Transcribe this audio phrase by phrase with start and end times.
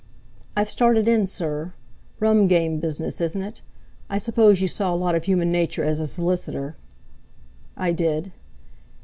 [0.57, 1.73] "I've started in, sir.
[2.19, 3.61] Rum game, business, isn't it?
[4.09, 6.75] I suppose you saw a lot of human nature as a solicitor."
[7.77, 8.33] "I did."